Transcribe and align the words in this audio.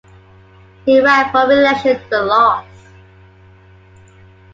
He 0.83 0.99
ran 0.99 1.31
for 1.31 1.47
reelection 1.47 2.01
but 2.09 2.25
lost. 2.25 2.67